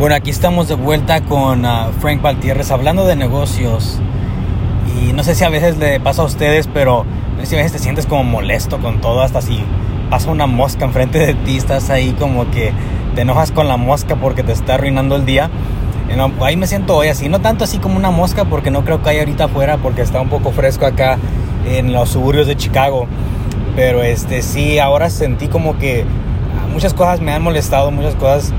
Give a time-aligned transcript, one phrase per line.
[0.00, 3.98] Bueno, aquí estamos de vuelta con uh, Frank Valtierres hablando de negocios.
[4.98, 7.04] Y no sé si a veces le pasa a ustedes, pero
[7.36, 9.62] no sé si a veces te sientes como molesto con todo, hasta si
[10.08, 12.72] pasa una mosca enfrente de ti, estás ahí como que
[13.14, 15.50] te enojas con la mosca porque te está arruinando el día.
[16.16, 19.02] No, ahí me siento hoy así, no tanto así como una mosca porque no creo
[19.02, 21.18] que haya ahorita afuera porque está un poco fresco acá
[21.66, 23.06] en los suburbios de Chicago.
[23.76, 26.06] Pero este sí, ahora sentí como que
[26.72, 28.54] muchas cosas me han molestado, muchas cosas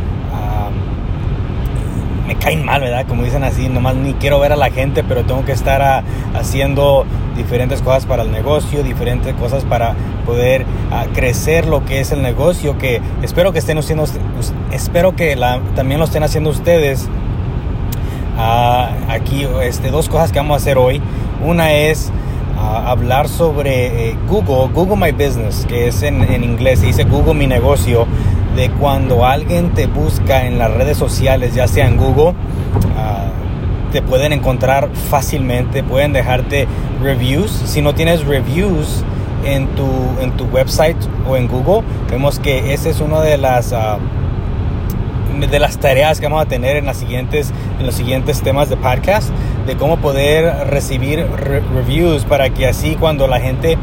[2.27, 3.05] me caen mal, ¿verdad?
[3.07, 6.03] Como dicen así, nomás ni quiero ver a la gente, pero tengo que estar a,
[6.33, 7.05] haciendo
[7.35, 10.65] diferentes cosas para el negocio, diferentes cosas para poder
[11.13, 14.05] crecer lo que es el negocio, que espero que estén haciendo,
[14.71, 15.37] espero que
[15.75, 17.09] también lo estén haciendo ustedes.
[18.37, 21.01] aquí este, dos cosas que vamos a hacer hoy.
[21.43, 22.11] Una es
[22.85, 27.33] hablar sobre eh, Google, Google My Business, que es en, en inglés, se dice Google
[27.33, 28.05] Mi Negocio
[28.55, 32.33] de cuando alguien te busca en las redes sociales, ya sea en Google,
[32.97, 33.29] ah,
[33.91, 36.67] te pueden encontrar fácilmente, pueden dejarte
[37.01, 37.51] reviews.
[37.51, 39.03] Si no tienes reviews
[39.45, 39.87] en tu,
[40.21, 43.71] en tu website o en Google, vemos que esa es una de las...
[43.71, 43.99] Uh,
[45.39, 48.77] de las tareas que vamos a tener en, las siguientes, en los siguientes temas de
[48.77, 49.29] podcast,
[49.65, 51.25] de cómo poder recibir
[51.73, 53.77] reviews para que así cuando la gente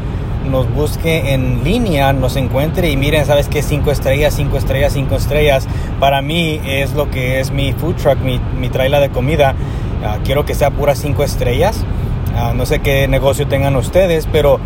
[0.45, 3.61] nos busque en línea, nos encuentre y miren, ¿sabes qué?
[3.61, 5.67] Cinco estrellas, cinco estrellas, cinco estrellas.
[5.99, 9.55] Para mí es lo que es mi food truck, mi, mi de comida.
[10.03, 11.83] Ah, quiero que sea pura cinco estrellas.
[12.35, 14.59] Ah, no sé qué negocio tengan ustedes, pero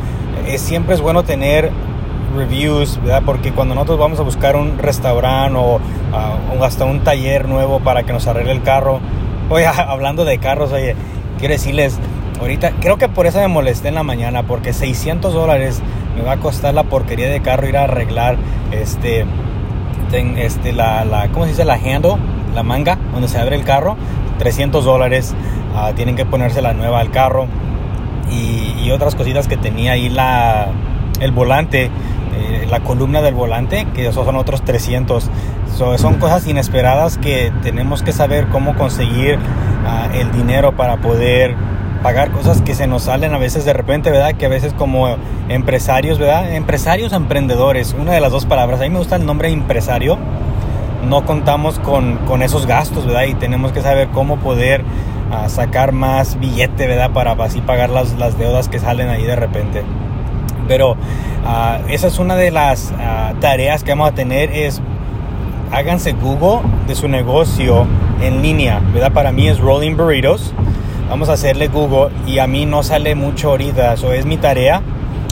[0.48, 1.72] es, siempre es bueno tener
[2.36, 3.24] reviews, ¿verdad?
[3.26, 5.80] Porque cuando nosotros vamos a buscar un restaurante o,
[6.60, 9.00] o hasta un taller nuevo para que nos arregle el carro.
[9.50, 10.96] Oye, hablando de carros, oye,
[11.40, 12.00] quiero decirles,
[12.40, 15.82] Ahorita, creo que por eso me molesté en la mañana, porque 600 dólares
[16.16, 18.38] me va a costar la porquería de carro ir a arreglar
[18.72, 19.26] este,
[20.38, 21.66] este la, la, ¿cómo se dice?
[21.66, 22.18] La handle,
[22.54, 23.96] la manga, donde se abre el carro.
[24.40, 25.34] 300 dólares,
[25.76, 27.48] ah, tienen que ponerse la nueva al carro.
[28.32, 30.68] Y, otras cositas que tenía ahí la,
[31.20, 35.32] el volante, eh, la columna del volante, que esos son otros 300.
[35.98, 41.56] son cosas inesperadas que tenemos que saber cómo conseguir uh, el dinero para poder
[42.04, 44.36] pagar cosas que se nos salen a veces de repente, ¿verdad?
[44.36, 45.16] Que a veces como
[45.48, 46.54] empresarios, ¿verdad?
[46.54, 48.82] Empresarios emprendedores, una de las dos palabras.
[48.82, 50.18] A mí me gusta el nombre empresario.
[51.08, 53.24] No contamos con, con esos gastos, ¿verdad?
[53.24, 57.12] Y tenemos que saber cómo poder uh, sacar más billete, ¿verdad?
[57.12, 59.84] Para así pagar las, las, deudas que salen ahí de repente.
[60.68, 64.82] Pero uh, esa es una de las uh, tareas que vamos a tener es
[65.72, 67.88] háganse Google de su negocio
[68.22, 69.14] en línea, ¿verdad?
[69.14, 70.54] Para mí es Rolling Burritos
[71.14, 74.82] vamos a hacerle Google y a mí no sale mucho ahorita, eso es mi tarea.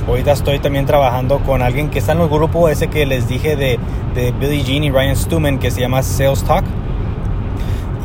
[0.08, 3.56] Ahorita estoy también trabajando con alguien que está en el grupo ese que les dije
[3.56, 3.80] de,
[4.14, 6.64] de Billy Jean y Ryan Stuman que se llama Sales Talk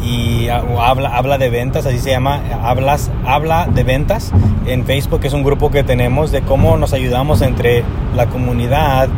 [0.03, 4.32] y habla, habla de ventas, así se llama, hablas, habla de ventas
[4.65, 7.84] en Facebook, que es un grupo que tenemos de cómo nos ayudamos entre
[8.15, 9.10] la comunidad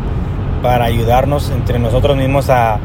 [0.65, 2.81] para ayudarnos entre nosotros mismos a,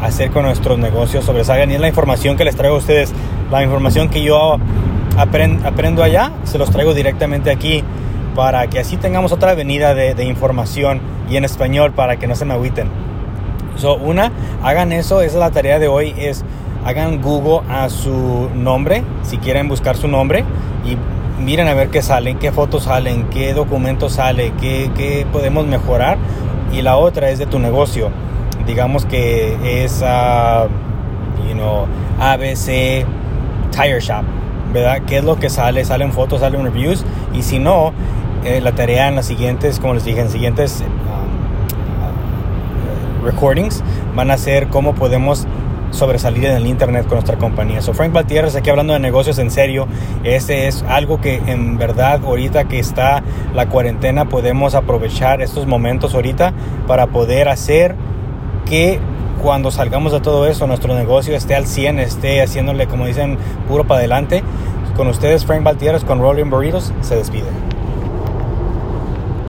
[0.00, 1.70] hacer con nuestros negocios sobresalgan.
[1.70, 3.12] Y es la información que les traigo a ustedes,
[3.52, 4.58] la información que yo
[5.16, 7.84] aprendo allá, se los traigo directamente aquí
[8.34, 12.44] para que así tengamos otra avenida de, información y en español para que no se
[12.44, 12.88] me agüiten.
[13.76, 16.44] So, una, hagan eso, esa es la tarea de hoy, es
[16.84, 20.44] hagan Google a su nombre, si quieren buscar su nombre
[20.84, 20.96] y
[21.42, 26.18] miren a ver qué salen, qué fotos salen, qué documentos sale, qué, qué podemos mejorar.
[26.72, 28.10] Y la otra es de tu negocio.
[28.66, 30.68] Digamos que es, uh,
[31.46, 31.86] you know,
[32.18, 33.04] ABC
[33.70, 34.41] Tire Shop
[34.72, 35.02] ¿verdad?
[35.06, 35.84] ¿Qué es lo que sale?
[35.84, 37.04] Salen fotos, salen reviews.
[37.32, 37.92] Y si no,
[38.44, 40.86] eh, la tarea en las siguientes, como les dije, en siguientes um,
[43.22, 43.82] uh, recordings
[44.14, 45.46] van a ser cómo podemos
[45.92, 47.82] sobresalir en el internet con nuestra compañía.
[47.82, 49.86] So Frank Valtierres aquí hablando de negocios en serio.
[50.24, 53.22] Ese es algo que en verdad ahorita que está
[53.54, 56.52] la cuarentena podemos aprovechar estos momentos ahorita
[56.86, 57.94] para poder hacer
[58.64, 58.98] que
[59.42, 63.36] cuando salgamos de todo eso, nuestro negocio esté al 100, esté haciéndole, como dicen,
[63.68, 64.42] puro para adelante.
[64.96, 67.71] Con ustedes, Frank Baltieres, con Rolling Burritos, se despide.